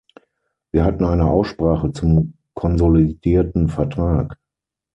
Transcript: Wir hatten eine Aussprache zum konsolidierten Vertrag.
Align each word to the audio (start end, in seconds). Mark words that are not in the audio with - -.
Wir 0.71 0.83
hatten 0.83 1.05
eine 1.05 1.27
Aussprache 1.29 1.91
zum 1.91 2.33
konsolidierten 2.55 3.67
Vertrag. 3.69 4.39